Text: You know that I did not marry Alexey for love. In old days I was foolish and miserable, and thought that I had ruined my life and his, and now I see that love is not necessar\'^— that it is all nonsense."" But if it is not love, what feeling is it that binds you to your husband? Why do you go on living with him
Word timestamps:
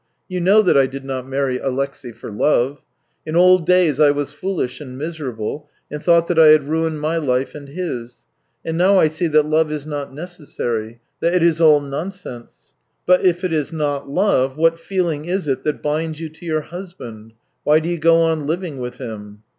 You 0.27 0.39
know 0.41 0.63
that 0.63 0.75
I 0.75 0.87
did 0.87 1.05
not 1.05 1.29
marry 1.29 1.59
Alexey 1.59 2.11
for 2.11 2.31
love. 2.31 2.81
In 3.23 3.35
old 3.35 3.67
days 3.67 3.99
I 3.99 4.09
was 4.09 4.31
foolish 4.31 4.81
and 4.81 4.97
miserable, 4.97 5.69
and 5.91 6.01
thought 6.01 6.25
that 6.25 6.39
I 6.39 6.47
had 6.47 6.63
ruined 6.63 6.99
my 6.99 7.17
life 7.17 7.53
and 7.53 7.67
his, 7.69 8.23
and 8.65 8.79
now 8.79 8.97
I 8.99 9.07
see 9.09 9.27
that 9.27 9.45
love 9.45 9.71
is 9.71 9.85
not 9.85 10.11
necessar\'^— 10.11 10.97
that 11.21 11.35
it 11.35 11.43
is 11.43 11.61
all 11.61 11.79
nonsense."" 11.79 12.73
But 13.05 13.23
if 13.23 13.43
it 13.43 13.53
is 13.53 13.71
not 13.71 14.09
love, 14.09 14.57
what 14.57 14.79
feeling 14.79 15.25
is 15.25 15.47
it 15.47 15.61
that 15.65 15.83
binds 15.83 16.19
you 16.19 16.29
to 16.29 16.45
your 16.47 16.61
husband? 16.61 17.33
Why 17.63 17.77
do 17.79 17.87
you 17.87 17.99
go 17.99 18.21
on 18.21 18.47
living 18.47 18.79
with 18.79 18.95
him 18.95 19.43